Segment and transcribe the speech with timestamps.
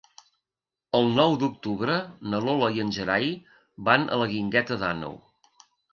[0.99, 1.97] El nou d'octubre
[2.33, 3.29] na Lola i en Gerai
[3.91, 5.15] van a la Guingueta d'Àneu.